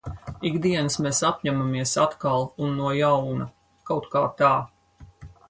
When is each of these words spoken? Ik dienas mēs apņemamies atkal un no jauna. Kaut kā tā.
Ik 0.49 0.55
dienas 0.61 0.95
mēs 1.05 1.19
apņemamies 1.29 1.93
atkal 2.05 2.47
un 2.69 2.75
no 2.81 2.95
jauna. 3.01 3.49
Kaut 3.93 4.11
kā 4.17 4.25
tā. 4.43 4.53